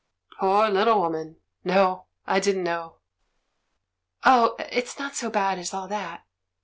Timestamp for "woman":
0.99-1.37